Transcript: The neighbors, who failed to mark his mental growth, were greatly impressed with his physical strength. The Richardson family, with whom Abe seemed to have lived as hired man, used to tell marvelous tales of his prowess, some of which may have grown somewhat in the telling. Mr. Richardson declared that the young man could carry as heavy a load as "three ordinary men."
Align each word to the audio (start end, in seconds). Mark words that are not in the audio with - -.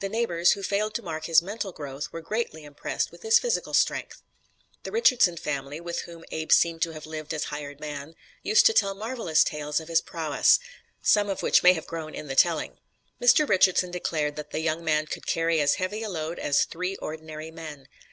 The 0.00 0.08
neighbors, 0.08 0.54
who 0.54 0.62
failed 0.64 0.92
to 0.94 1.04
mark 1.04 1.26
his 1.26 1.40
mental 1.40 1.70
growth, 1.70 2.10
were 2.10 2.20
greatly 2.20 2.64
impressed 2.64 3.12
with 3.12 3.22
his 3.22 3.38
physical 3.38 3.74
strength. 3.74 4.20
The 4.82 4.90
Richardson 4.90 5.36
family, 5.36 5.80
with 5.80 6.00
whom 6.00 6.24
Abe 6.32 6.50
seemed 6.50 6.82
to 6.82 6.90
have 6.90 7.06
lived 7.06 7.32
as 7.32 7.44
hired 7.44 7.78
man, 7.78 8.16
used 8.42 8.66
to 8.66 8.72
tell 8.72 8.92
marvelous 8.92 9.44
tales 9.44 9.78
of 9.78 9.86
his 9.86 10.00
prowess, 10.02 10.58
some 11.00 11.30
of 11.30 11.44
which 11.44 11.62
may 11.62 11.74
have 11.74 11.86
grown 11.86 12.08
somewhat 12.10 12.18
in 12.18 12.26
the 12.26 12.34
telling. 12.34 12.80
Mr. 13.20 13.48
Richardson 13.48 13.92
declared 13.92 14.34
that 14.34 14.50
the 14.50 14.58
young 14.58 14.82
man 14.84 15.06
could 15.06 15.28
carry 15.28 15.60
as 15.60 15.74
heavy 15.76 16.02
a 16.02 16.08
load 16.10 16.40
as 16.40 16.64
"three 16.64 16.96
ordinary 16.96 17.52
men." 17.52 17.86